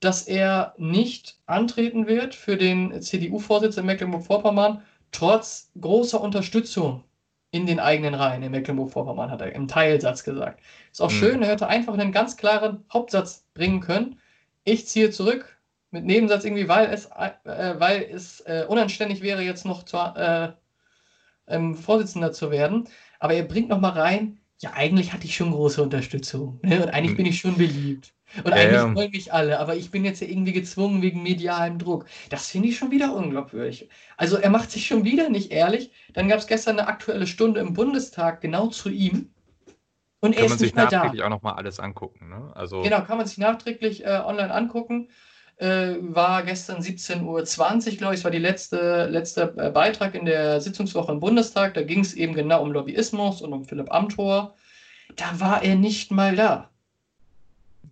[0.00, 7.04] dass er nicht antreten wird für den CDU-Vorsitz in Mecklenburg-Vorpommern, trotz großer Unterstützung
[7.50, 10.60] in den eigenen Reihen in Mecklenburg-Vorpommern, hat er im Teilsatz gesagt.
[10.92, 11.16] Ist auch mhm.
[11.16, 14.20] schön, er hätte einfach einen ganz klaren Hauptsatz bringen können.
[14.64, 15.58] Ich ziehe zurück
[15.90, 20.52] mit Nebensatz irgendwie, weil es, äh, weil es äh, unanständig wäre, jetzt noch zu, äh,
[21.48, 22.88] ähm, Vorsitzender zu werden.
[23.18, 26.60] Aber er bringt noch mal rein, ja, eigentlich hatte ich schon große Unterstützung.
[26.62, 26.82] Ne?
[26.82, 28.12] Und eigentlich bin ich schon beliebt.
[28.44, 28.94] Und ja, eigentlich ja.
[28.94, 32.06] wollen mich alle, aber ich bin jetzt ja irgendwie gezwungen wegen medialem Druck.
[32.28, 33.88] Das finde ich schon wieder unglaubwürdig.
[34.16, 35.92] Also er macht sich schon wieder nicht ehrlich.
[36.12, 39.30] Dann gab es gestern eine aktuelle Stunde im Bundestag genau zu ihm.
[40.20, 41.26] Und kann man sich nachträglich da.
[41.26, 42.28] auch nochmal alles angucken.
[42.28, 42.50] Ne?
[42.54, 45.08] Also genau, kann man sich nachträglich äh, online angucken.
[45.58, 50.60] Äh, war gestern 17.20 Uhr, glaube ich, war die letzte, letzte äh, Beitrag in der
[50.60, 51.74] Sitzungswoche im Bundestag.
[51.74, 54.54] Da ging es eben genau um Lobbyismus und um Philipp Amthor.
[55.16, 56.70] Da war er nicht mal da.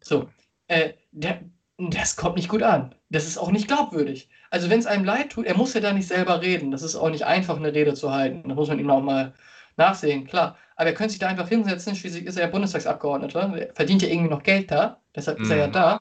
[0.00, 0.29] So,
[0.68, 1.40] äh, der,
[1.79, 2.94] das kommt nicht gut an.
[3.11, 4.29] Das ist auch nicht glaubwürdig.
[4.50, 6.70] Also wenn es einem leid tut, er muss ja da nicht selber reden.
[6.70, 8.48] Das ist auch nicht einfach, eine Rede zu halten.
[8.48, 9.35] Da muss man ihm auch mal
[9.76, 10.57] nachsehen, klar.
[10.76, 11.96] Aber er könnte sich da einfach hinsetzen.
[11.96, 13.57] Schließlich ist er ja Bundestagsabgeordneter.
[13.57, 15.00] Er verdient ja irgendwie noch Geld da.
[15.16, 15.44] Deshalb mhm.
[15.44, 15.72] ist er ja mhm.
[15.72, 16.00] da.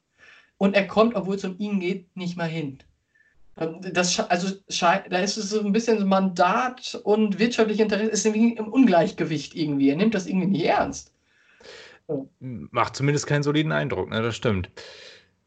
[0.57, 2.79] Und er kommt, obwohl es um ihn geht, nicht mal hin.
[3.93, 8.67] Das, also, da ist es so ein bisschen Mandat und wirtschaftliche Interesse ist irgendwie im
[8.67, 9.89] Ungleichgewicht irgendwie.
[9.89, 11.13] Er nimmt das irgendwie nicht ernst.
[12.39, 14.21] Macht zumindest keinen soliden Eindruck, ne?
[14.21, 14.69] das stimmt.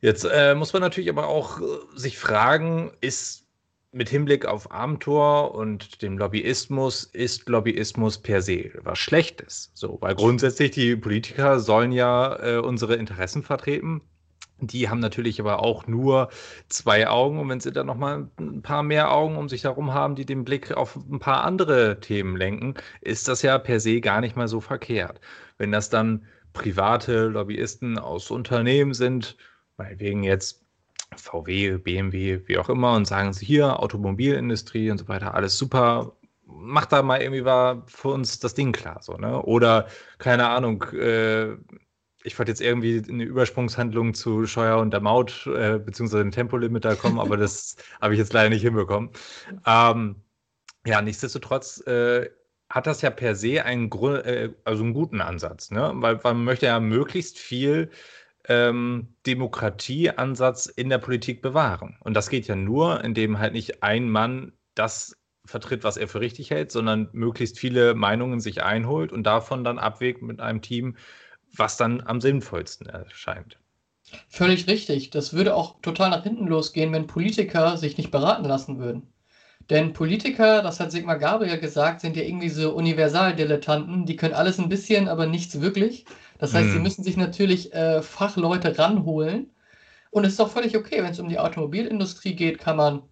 [0.01, 1.65] Jetzt äh, muss man natürlich aber auch äh,
[1.97, 3.45] sich fragen, ist
[3.93, 9.71] mit Hinblick auf Abenteuer und dem Lobbyismus, ist Lobbyismus per se was Schlechtes?
[9.75, 14.03] So, weil grundsätzlich die Politiker sollen ja äh, unsere Interessen vertreten.
[14.61, 16.31] Die haben natürlich aber auch nur
[16.69, 20.17] zwei Augen und wenn sie dann nochmal ein paar mehr Augen um sich herum haben,
[20.17, 24.21] die den Blick auf ein paar andere Themen lenken, ist das ja per se gar
[24.21, 25.21] nicht mal so verkehrt.
[25.59, 29.37] Wenn das dann private Lobbyisten aus Unternehmen sind,
[29.77, 30.65] meinetwegen jetzt
[31.17, 36.17] VW, BMW, wie auch immer, und sagen sie hier, Automobilindustrie und so weiter, alles super,
[36.47, 39.43] macht da mal irgendwie war für uns das Ding klar, so, ne?
[39.43, 39.87] Oder,
[40.19, 41.57] keine Ahnung, äh,
[42.25, 46.97] ich wollte jetzt irgendwie eine Übersprungshandlung zu Scheuer und der Maut, äh, beziehungsweise dem Tempolimiter
[46.97, 49.11] kommen, aber das habe ich jetzt leider nicht hinbekommen.
[49.67, 50.17] Ähm,
[50.87, 52.29] ja, nichtsdestotrotz äh,
[52.71, 55.93] hat das ja per se einen, Grund, äh, also einen guten Ansatz, ne?
[55.97, 57.91] weil, weil man möchte ja möglichst viel
[58.49, 61.97] ähm, Demokratieansatz in der Politik bewahren.
[62.01, 66.21] Und das geht ja nur, indem halt nicht ein Mann das vertritt, was er für
[66.21, 70.97] richtig hält, sondern möglichst viele Meinungen sich einholt und davon dann abwägt mit einem Team,
[71.55, 73.59] was dann am sinnvollsten erscheint.
[74.29, 75.11] Völlig richtig.
[75.11, 79.13] Das würde auch total nach hinten losgehen, wenn Politiker sich nicht beraten lassen würden.
[79.71, 84.07] Denn Politiker, das hat Sigmar Gabriel gesagt, sind ja irgendwie so Universaldilettanten.
[84.07, 86.07] Die können alles ein bisschen, aber nichts wirklich.
[86.39, 86.73] Das heißt, hm.
[86.73, 89.51] sie müssen sich natürlich äh, Fachleute ranholen.
[90.11, 93.03] Und es ist auch völlig okay, wenn es um die Automobilindustrie geht, kann man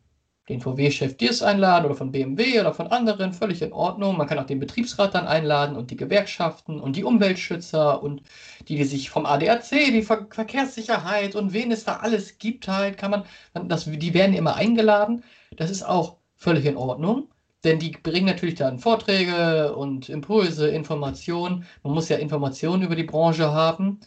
[0.49, 4.17] den VW-Chef Diers einladen oder von BMW oder von anderen, völlig in Ordnung.
[4.17, 8.23] Man kann auch den Betriebsrat dann einladen und die Gewerkschaften und die Umweltschützer und
[8.69, 12.97] die, die sich vom ADAC, die Ver Verkehrssicherheit und wen es da alles gibt halt,
[12.99, 13.25] kann man,
[13.69, 15.25] das, die werden immer eingeladen.
[15.57, 17.29] Das ist auch völlig in Ordnung.
[17.65, 21.67] Denn die bringen natürlich dann Vorträge und Impulse, Informationen.
[21.83, 23.99] Man muss ja Informationen über die Branche haben.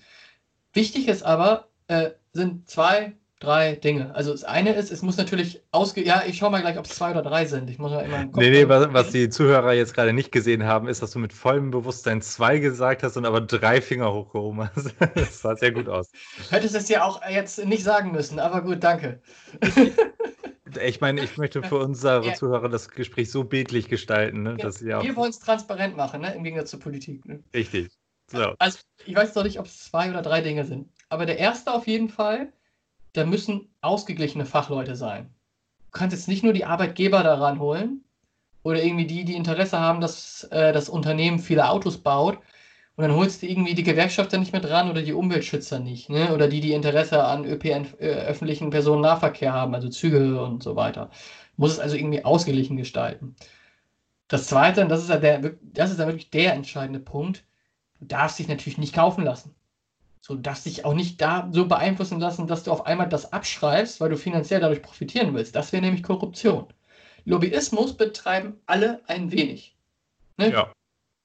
[0.71, 4.13] Wichtig ist aber, äh, sind zwei, drei Dinge.
[4.15, 6.03] Also das eine ist, es muss natürlich ausge...
[6.03, 7.69] Ja, ich schaue mal gleich, ob es zwei oder drei sind.
[7.69, 8.25] Ich muss mal immer...
[8.35, 11.31] Nee, nee, was, was, die Zuhörer jetzt gerade nicht gesehen haben, ist, dass du mit
[11.31, 14.93] vollem Bewusstsein zwei gesagt hast und aber drei Finger hochgehoben hast.
[15.15, 16.11] Das sah sehr gut aus.
[16.49, 19.21] Hättest es ja auch jetzt nicht sagen müssen, aber gut, danke.
[20.81, 22.33] Ich meine, ich möchte für unsere ja.
[22.33, 25.03] Zuhörer das Gespräch so bildlich gestalten, ne, ja, dass sie auch.
[25.03, 27.25] Wir wollen es transparent machen, ne, im Gegensatz zur Politik.
[27.25, 27.43] Ne?
[27.53, 27.89] Richtig.
[28.27, 28.53] So.
[28.59, 30.89] Also, ich weiß noch nicht, ob es zwei oder drei Dinge sind.
[31.09, 32.53] Aber der erste auf jeden Fall,
[33.13, 35.33] da müssen ausgeglichene Fachleute sein.
[35.85, 38.03] Du kannst jetzt nicht nur die Arbeitgeber daran holen
[38.63, 42.39] oder irgendwie die, die Interesse haben, dass äh, das Unternehmen viele Autos baut,
[42.99, 46.33] und dann holst du irgendwie die Gewerkschafter nicht mehr dran oder die Umweltschützer nicht, ne?
[46.33, 51.09] Oder die, die Interesse an ÖPN, äh, öffentlichen Personennahverkehr haben, also Züge und so weiter.
[51.55, 53.37] Muss es also irgendwie ausgeglichen gestalten.
[54.27, 57.45] Das zweite, und das ist ja der, das ist ja wirklich der entscheidende Punkt,
[58.01, 59.55] du darfst dich natürlich nicht kaufen lassen.
[60.21, 64.01] So, darfst dich auch nicht da so beeinflussen lassen, dass du auf einmal das abschreibst,
[64.01, 65.55] weil du finanziell dadurch profitieren willst.
[65.55, 66.67] Das wäre nämlich Korruption.
[67.25, 69.75] Lobbyismus betreiben alle ein wenig.
[70.37, 70.51] Ne?
[70.51, 70.73] Ja.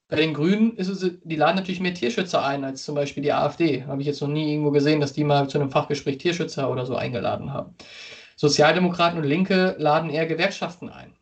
[0.09, 3.33] Bei den Grünen ist es, die laden natürlich mehr Tierschützer ein als zum Beispiel die
[3.33, 3.85] AfD.
[3.85, 6.85] Habe ich jetzt noch nie irgendwo gesehen, dass die mal zu einem Fachgespräch Tierschützer oder
[6.87, 7.75] so eingeladen haben.
[8.37, 11.15] Sozialdemokraten und Linke laden eher Gewerkschaften ein.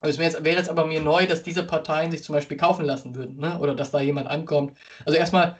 [0.00, 2.56] Also es wäre jetzt, wär jetzt, aber mir neu, dass diese Parteien sich zum Beispiel
[2.56, 3.58] kaufen lassen würden, ne?
[3.58, 4.76] oder dass da jemand ankommt.
[5.04, 5.56] Also erstmal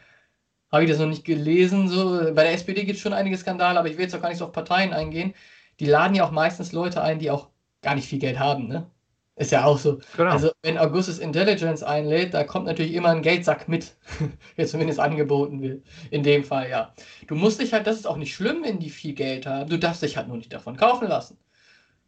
[0.77, 1.89] habe ich das noch nicht gelesen.
[1.89, 2.33] So.
[2.35, 4.39] Bei der SPD gibt es schon einige Skandale, aber ich will jetzt auch gar nicht
[4.39, 5.35] so auf Parteien eingehen.
[5.81, 7.49] Die laden ja auch meistens Leute ein, die auch
[7.83, 8.69] gar nicht viel Geld haben.
[8.69, 8.91] Ne?
[9.37, 10.01] Ist ja auch so.
[10.17, 10.31] Genau.
[10.31, 13.97] Also, wenn Augustus Intelligence einlädt, da kommt natürlich immer ein Geldsack mit,
[14.57, 15.85] der zumindest angeboten wird.
[16.11, 16.95] In dem Fall, ja.
[17.27, 19.69] Du musst dich halt, das ist auch nicht schlimm, wenn die viel Geld haben.
[19.69, 21.39] Du darfst dich halt nur nicht davon kaufen lassen.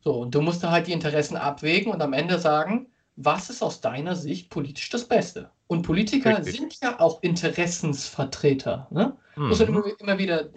[0.00, 3.62] So, und du musst da halt die Interessen abwägen und am Ende sagen, was ist
[3.62, 5.50] aus deiner Sicht politisch das Beste?
[5.68, 6.56] Und Politiker Richtig.
[6.56, 8.88] sind ja auch Interessensvertreter.
[8.90, 9.16] Ne?
[9.36, 9.48] Mhm.
[9.48, 10.48] Muss man immer, immer wieder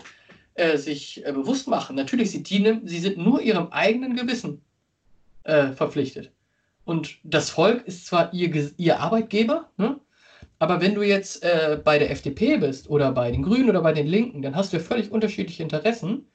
[0.56, 1.95] äh, sich äh, bewusst machen.
[1.95, 4.62] Natürlich, sie dienen, sie sind nur ihrem eigenen Gewissen
[5.43, 6.32] äh, verpflichtet.
[6.86, 10.00] Und das Volk ist zwar ihr, ihr Arbeitgeber, ne?
[10.60, 13.93] Aber wenn du jetzt äh, bei der FDP bist oder bei den Grünen oder bei
[13.93, 16.28] den Linken, dann hast du ja völlig unterschiedliche Interessen.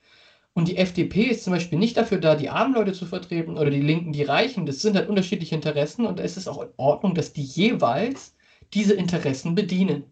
[0.53, 3.71] Und die FDP ist zum Beispiel nicht dafür da, die armen Leute zu vertreten oder
[3.71, 4.67] die Linken, die Reichen.
[4.67, 8.36] Das sind halt unterschiedliche Interessen und es ist auch in Ordnung, dass die jeweils
[8.77, 10.05] diese Interessen bedienen.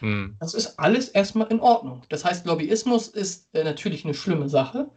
[0.00, 0.36] Hm.
[0.40, 2.02] Das ist alles erstmal in Ordnung.
[2.08, 4.90] Das heißt, Lobbyismus ist äh, natürlich eine schlimme Sache,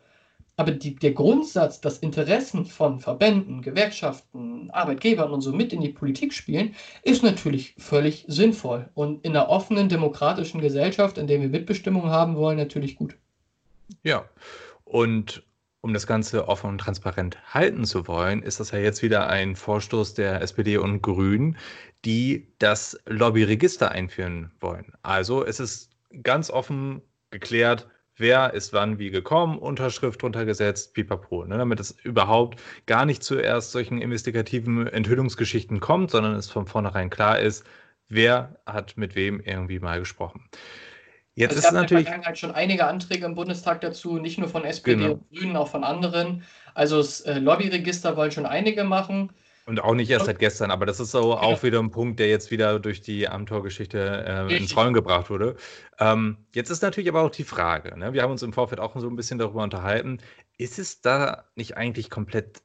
[0.55, 5.89] aber die, der Grundsatz, dass Interessen von Verbänden, Gewerkschaften, Arbeitgebern und so mit in die
[5.89, 11.49] Politik spielen, ist natürlich völlig sinnvoll und in einer offenen, demokratischen Gesellschaft, in der wir
[11.49, 13.15] Mitbestimmung haben wollen, natürlich gut.
[14.01, 14.25] Ja,
[14.83, 15.43] und
[15.81, 19.55] um das Ganze offen und transparent halten zu wollen, ist das ja jetzt wieder ein
[19.55, 21.55] Vorstoß der SPD und Grünen,
[22.05, 24.93] die das Lobbyregister einführen wollen.
[25.01, 25.91] Also es ist
[26.23, 31.91] ganz offen geklärt, wer ist wann wie gekommen, Unterschrift drunter gesetzt, pipapo, ne, damit es
[32.03, 37.63] überhaupt gar nicht zuerst solchen investigativen Enthüllungsgeschichten kommt, sondern es von vornherein klar ist,
[38.09, 40.49] wer hat mit wem irgendwie mal gesprochen.
[41.35, 44.17] Jetzt also es ist gab natürlich in der Vergangenheit schon einige Anträge im Bundestag dazu,
[44.17, 45.13] nicht nur von SPD genau.
[45.13, 46.43] und Grünen, auch von anderen.
[46.73, 49.31] Also das äh, Lobbyregister wollen schon einige machen.
[49.67, 51.33] Und auch nicht erst seit gestern, aber das ist so genau.
[51.35, 55.57] auch wieder ein Punkt, der jetzt wieder durch die Amtor-Geschichte äh, ins Rollen gebracht wurde.
[55.99, 58.13] Ähm, jetzt ist natürlich aber auch die Frage, ne?
[58.13, 60.19] wir haben uns im Vorfeld auch so ein bisschen darüber unterhalten,
[60.57, 62.61] ist es da nicht eigentlich komplett,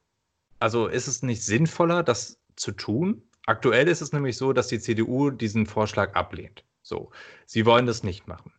[0.59, 3.21] also ist es nicht sinnvoller, das zu tun?
[3.47, 6.63] Aktuell ist es nämlich so, dass die CDU diesen Vorschlag ablehnt.
[6.83, 7.11] So,
[7.45, 8.53] sie wollen das nicht machen.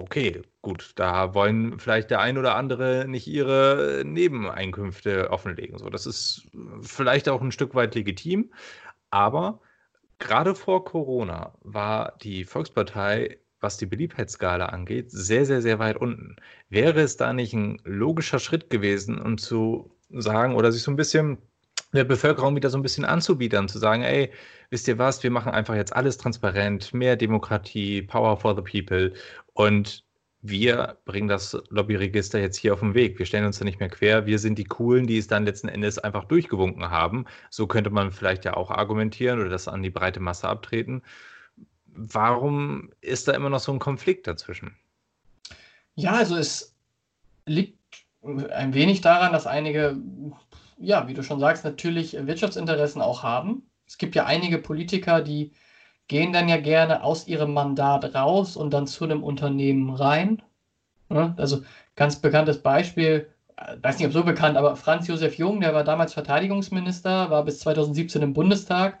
[0.00, 5.76] Okay, gut, da wollen vielleicht der ein oder andere nicht ihre Nebeneinkünfte offenlegen.
[5.76, 6.46] So, das ist
[6.82, 8.52] vielleicht auch ein Stück weit legitim,
[9.10, 9.60] aber
[10.20, 16.36] gerade vor Corona war die Volkspartei, was die Beliebtheitsskala angeht, sehr, sehr, sehr weit unten.
[16.68, 20.96] Wäre es da nicht ein logischer Schritt gewesen, um zu sagen oder sich so ein
[20.96, 21.38] bisschen
[21.92, 24.30] der Bevölkerung wieder so ein bisschen anzubiedern, zu sagen, ey,
[24.70, 29.12] wisst ihr was, wir machen einfach jetzt alles transparent, mehr Demokratie, Power for the People
[29.58, 30.04] und
[30.40, 33.18] wir bringen das Lobbyregister jetzt hier auf den Weg.
[33.18, 34.24] Wir stellen uns da nicht mehr quer.
[34.24, 37.24] Wir sind die Coolen, die es dann letzten Endes einfach durchgewunken haben.
[37.50, 41.02] So könnte man vielleicht ja auch argumentieren oder das an die breite Masse abtreten.
[41.86, 44.76] Warum ist da immer noch so ein Konflikt dazwischen?
[45.96, 46.76] Ja, also es
[47.44, 49.96] liegt ein wenig daran, dass einige,
[50.78, 53.68] ja, wie du schon sagst, natürlich Wirtschaftsinteressen auch haben.
[53.88, 55.50] Es gibt ja einige Politiker, die
[56.08, 60.42] gehen dann ja gerne aus ihrem Mandat raus und dann zu einem Unternehmen rein.
[61.08, 61.62] Also
[61.96, 65.84] ganz bekanntes Beispiel, äh, weiß nicht, ob so bekannt, aber Franz Josef Jung, der war
[65.84, 68.98] damals Verteidigungsminister, war bis 2017 im Bundestag,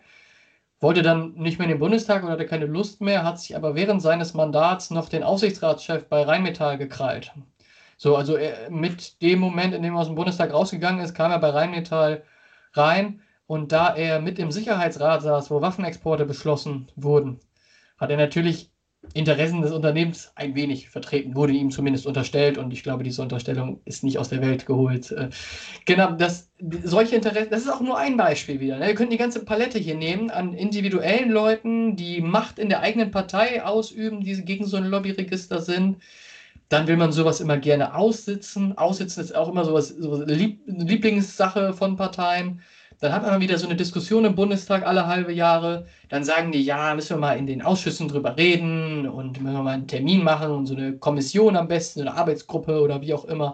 [0.80, 3.74] wollte dann nicht mehr in den Bundestag oder hatte keine Lust mehr, hat sich aber
[3.74, 7.32] während seines Mandats noch den Aufsichtsratschef bei Rheinmetall gekrallt.
[7.96, 8.38] So, also
[8.70, 12.22] mit dem Moment, in dem er aus dem Bundestag rausgegangen ist, kam er bei Rheinmetall
[12.74, 17.40] rein und da er mit im Sicherheitsrat saß, wo Waffenexporte beschlossen wurden,
[17.96, 18.70] hat er natürlich
[19.14, 23.80] Interessen des Unternehmens ein wenig vertreten, wurde ihm zumindest unterstellt und ich glaube, diese Unterstellung
[23.86, 25.12] ist nicht aus der Welt geholt.
[25.12, 25.30] Äh,
[25.86, 26.50] genau, das,
[26.82, 28.78] solche Interessen, das ist auch nur ein Beispiel wieder.
[28.78, 28.88] Ne?
[28.88, 33.10] Wir können die ganze Palette hier nehmen an individuellen Leuten, die Macht in der eigenen
[33.10, 36.02] Partei ausüben, die gegen so ein Lobbyregister sind.
[36.68, 38.76] Dann will man sowas immer gerne aussitzen.
[38.76, 42.60] Aussitzen ist auch immer sowas, so Lieb Lieblingssache von Parteien.
[43.00, 45.86] Dann hat man wieder so eine Diskussion im Bundestag alle halbe Jahre.
[46.08, 49.62] Dann sagen die, ja, müssen wir mal in den Ausschüssen drüber reden und müssen wir
[49.62, 53.24] mal einen Termin machen und so eine Kommission am besten, eine Arbeitsgruppe oder wie auch
[53.24, 53.52] immer.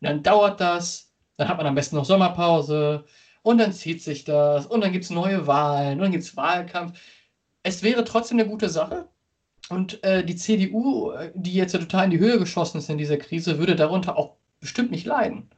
[0.00, 1.12] Und dann dauert das.
[1.36, 3.04] Dann hat man am besten noch Sommerpause
[3.42, 6.36] und dann zieht sich das und dann gibt es neue Wahlen und dann gibt es
[6.36, 6.98] Wahlkampf.
[7.62, 9.08] Es wäre trotzdem eine gute Sache.
[9.68, 13.16] Und äh, die CDU, die jetzt ja total in die Höhe geschossen ist in dieser
[13.16, 15.48] Krise, würde darunter auch bestimmt nicht leiden.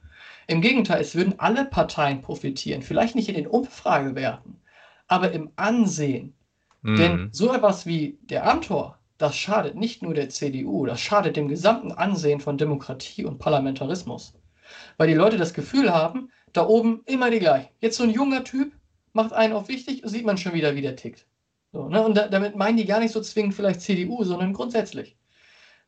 [0.46, 2.82] Im Gegenteil, es würden alle Parteien profitieren.
[2.82, 4.60] Vielleicht nicht in den Umfragewerten,
[5.08, 6.34] aber im Ansehen.
[6.82, 6.96] Mhm.
[6.96, 11.48] Denn so etwas wie der Amtor, das schadet nicht nur der CDU, das schadet dem
[11.48, 14.34] gesamten Ansehen von Demokratie und Parlamentarismus.
[14.96, 17.68] Weil die Leute das Gefühl haben, da oben immer die gleichen.
[17.80, 18.72] Jetzt so ein junger Typ
[19.12, 21.26] macht einen auf wichtig, sieht man schon wieder, wie der tickt.
[21.72, 22.04] So, ne?
[22.04, 25.16] Und da, damit meinen die gar nicht so zwingend vielleicht CDU, sondern grundsätzlich.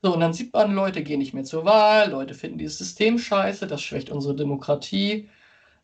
[0.07, 3.19] So, und dann sieht man, Leute gehen nicht mehr zur Wahl, Leute finden dieses System
[3.19, 5.29] scheiße, das schwächt unsere Demokratie.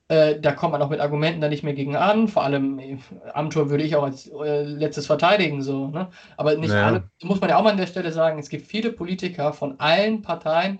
[0.06, 2.28] Äh, da kommt man auch mit Argumenten da nicht mehr gegen an.
[2.28, 2.98] Vor allem äh,
[3.34, 5.60] Amtor würde ich auch als äh, letztes verteidigen.
[5.60, 6.08] So, ne?
[6.36, 6.86] Aber nicht naja.
[6.86, 9.80] alle, muss man ja auch mal an der Stelle sagen, es gibt viele Politiker von
[9.80, 10.78] allen Parteien,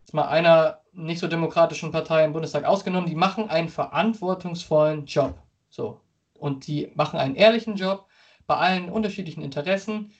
[0.00, 5.34] jetzt mal einer nicht so demokratischen Partei im Bundestag ausgenommen, die machen einen verantwortungsvollen Job.
[5.68, 6.00] So.
[6.38, 8.06] Und die machen einen ehrlichen Job
[8.46, 10.10] bei allen unterschiedlichen Interessen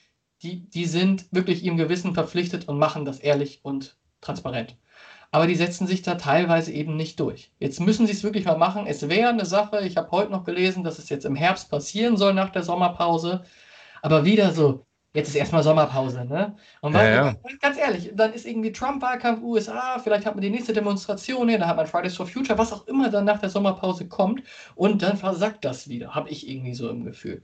[0.47, 4.77] die, die sind wirklich ihrem Gewissen verpflichtet und machen das ehrlich und transparent.
[5.33, 7.51] Aber die setzen sich da teilweise eben nicht durch.
[7.59, 8.87] Jetzt müssen sie es wirklich mal machen.
[8.87, 12.17] Es wäre eine Sache, ich habe heute noch gelesen, dass es jetzt im Herbst passieren
[12.17, 13.43] soll nach der Sommerpause.
[14.03, 16.57] Aber wieder so, jetzt ist erstmal Sommerpause, ne?
[16.81, 17.35] Und Ja, ja.
[17.61, 21.67] ganz ehrlich, dann ist irgendwie Trump-Wahlkampf USA, vielleicht hat man die nächste Demonstration hier, da
[21.67, 24.43] hat man Fridays for Future, was auch immer dann nach der Sommerpause kommt
[24.77, 27.43] und dann versackt das wieder, habe ich irgendwie so im Gefühl.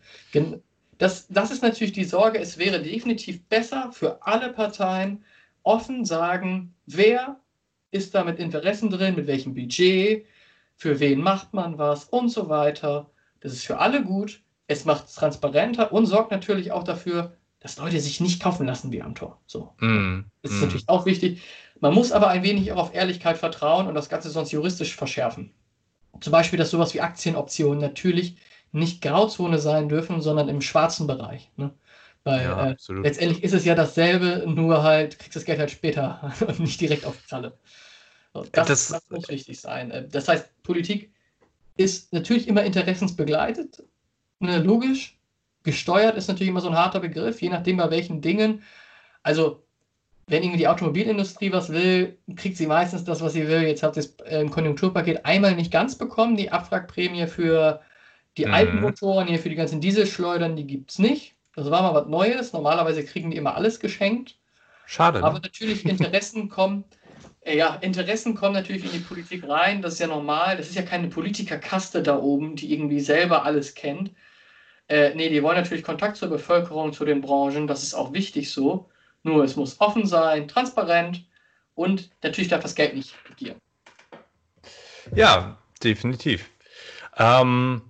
[1.02, 5.24] Das, das ist natürlich die Sorge, es wäre definitiv besser für alle Parteien
[5.64, 7.40] offen sagen, wer
[7.90, 10.24] ist da mit Interessen drin, mit welchem Budget,
[10.76, 13.10] für wen macht man was und so weiter.
[13.40, 14.44] Das ist für alle gut.
[14.68, 18.92] Es macht es transparenter und sorgt natürlich auch dafür, dass Leute sich nicht kaufen lassen
[18.92, 19.40] wie am Tor.
[19.46, 19.72] So.
[19.80, 20.62] Mm, Das ist mm.
[20.62, 21.42] natürlich auch wichtig.
[21.80, 25.50] Man muss aber ein wenig auch auf Ehrlichkeit vertrauen und das Ganze sonst juristisch verschärfen.
[26.20, 28.36] Zum Beispiel, dass sowas wie Aktienoptionen natürlich
[28.72, 31.50] nicht Grauzone sein dürfen, sondern im schwarzen Bereich.
[31.56, 31.74] Ne?
[32.24, 36.32] Weil Ja, äh, letztendlich ist es ja dasselbe, nur halt kriegst das Geld halt später
[36.46, 37.26] und nicht direkt auf die.
[38.34, 39.90] So, das, Das- das muss wichtig sein.
[39.90, 41.12] Äh, Das heißt, Politik
[41.76, 43.84] ist natürlich immer interessensbegleitet,
[44.40, 45.18] ne, logisch.
[45.64, 48.62] Gesteuert ist natürlich immer so ein harter Begriff, je nachdem bei welchen Dingen.
[49.22, 49.64] Also,
[50.28, 53.62] wenn irgendwie die Automobilindustrie was will, kriegt sie meistens das, was sie will.
[53.62, 56.36] Jetzt hat sie es äh, im Konjunkturpaket einmal nicht ganz bekommen.
[56.36, 57.82] Die Abwrackprämie für
[58.36, 58.54] die Mhm.
[58.54, 61.34] alten Motoren, hier für die ganzen Dieselschleudern, die gibt es nicht.
[61.54, 62.52] Das war mal was Neues.
[62.52, 64.38] Normalerweise kriegen die immer alles geschenkt.
[64.86, 65.22] Schade.
[65.22, 65.40] Aber Ne?
[65.42, 66.84] natürlich Interessen kommen,
[67.42, 69.82] äh, ja, Interessen kommen natürlich in die Politik rein.
[69.82, 70.56] Das ist ja normal.
[70.56, 74.12] Das ist ja keine Politikerkaste da oben, die irgendwie selber alles kennt.
[74.88, 77.66] Äh, nee, die wollen natürlich Kontakt zur Bevölkerung, zu den Branchen.
[77.66, 78.90] Das ist auch wichtig so.
[79.22, 81.24] Nur es muss offen sein, transparent
[81.74, 83.58] und natürlich darf das Geld nicht regieren.
[85.14, 86.50] Ja, definitiv.
[87.16, 87.82] Ähm,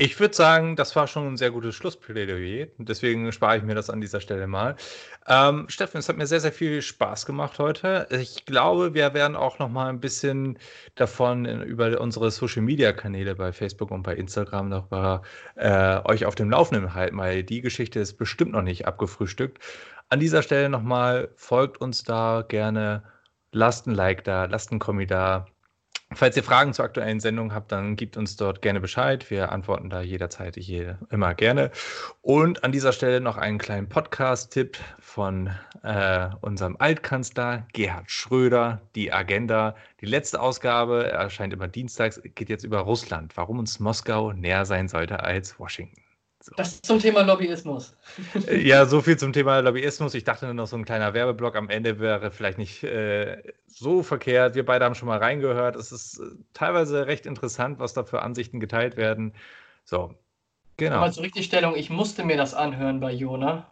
[0.00, 2.68] ich würde sagen, das war schon ein sehr gutes Schlussplädoyer.
[2.78, 4.76] Deswegen spare ich mir das an dieser Stelle mal.
[5.26, 8.06] Ähm, Steffen, es hat mir sehr, sehr viel Spaß gemacht heute.
[8.12, 10.56] Ich glaube, wir werden auch noch mal ein bisschen
[10.94, 15.22] davon in, über unsere Social-Media-Kanäle bei Facebook und bei Instagram darüber
[15.56, 19.58] äh, euch auf dem Laufenden halten, weil die Geschichte ist bestimmt noch nicht abgefrühstückt.
[20.10, 23.02] An dieser Stelle nochmal, folgt uns da gerne,
[23.50, 25.46] lasst ein Like da, lasst ein Kommi da.
[26.14, 29.30] Falls ihr Fragen zur aktuellen Sendung habt, dann gebt uns dort gerne Bescheid.
[29.30, 31.70] Wir antworten da jederzeit, je, immer gerne.
[32.22, 35.50] Und an dieser Stelle noch einen kleinen Podcast-Tipp von
[35.82, 39.76] äh, unserem Altkanzler Gerhard Schröder, die Agenda.
[40.00, 44.88] Die letzte Ausgabe erscheint immer dienstags, geht jetzt über Russland, warum uns Moskau näher sein
[44.88, 46.07] sollte als Washington.
[46.56, 47.96] Das zum Thema Lobbyismus.
[48.50, 50.14] Ja, so viel zum Thema Lobbyismus.
[50.14, 54.02] Ich dachte nur noch so ein kleiner Werbeblock am Ende wäre vielleicht nicht äh, so
[54.02, 54.54] verkehrt.
[54.54, 55.76] Wir beide haben schon mal reingehört.
[55.76, 59.32] Es ist äh, teilweise recht interessant, was da für Ansichten geteilt werden.
[59.84, 60.14] So,
[60.76, 60.96] genau.
[60.96, 63.66] Aber zur Richtigstellung, ich musste mir das anhören bei Jona.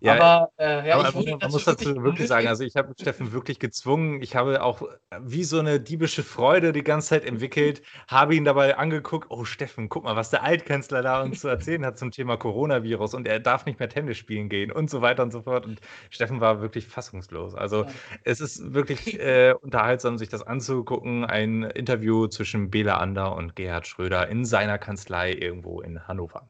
[0.00, 2.92] Ja, aber äh, ja, Aber ich man, muss dazu wirklich genötigt- sagen, also ich habe
[3.00, 4.20] Steffen wirklich gezwungen.
[4.20, 4.82] Ich habe auch
[5.20, 9.88] wie so eine diebische Freude die ganze Zeit entwickelt, habe ihn dabei angeguckt, oh Steffen,
[9.88, 13.38] guck mal, was der Altkanzler da uns zu erzählen hat zum Thema Coronavirus und er
[13.40, 15.66] darf nicht mehr Tennis spielen gehen und so weiter und so fort.
[15.66, 15.80] Und
[16.10, 17.54] Steffen war wirklich fassungslos.
[17.54, 17.90] Also Ja.
[18.24, 21.24] es ist wirklich äh, unterhaltsam, sich das anzugucken.
[21.24, 26.48] Ein Interview zwischen Bela Ander und Gerhard Schröder in seiner Kanzlei irgendwo in Hannover.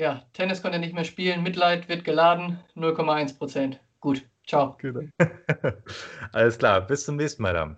[0.00, 1.42] Ja, Tennis konnte nicht mehr spielen.
[1.42, 2.58] Mitleid wird geladen.
[2.74, 3.80] 0,1 Prozent.
[4.00, 4.24] Gut.
[4.46, 4.78] Ciao.
[6.32, 7.76] Alles klar, bis zum nächsten Mal dann.